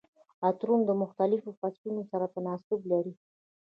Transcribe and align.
عطرونه 0.47 0.83
د 0.87 0.91
مختلفو 1.01 1.57
فصلونو 1.59 2.01
سره 2.11 2.25
تناسب 2.35 2.79
لري. 2.91 3.13